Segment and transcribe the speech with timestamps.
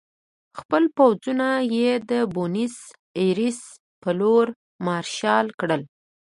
[0.59, 2.75] خپل پوځونه یې د بونیس
[3.19, 3.59] ایرس
[4.01, 4.45] په لور
[4.85, 5.13] مارش
[5.59, 5.81] کړل.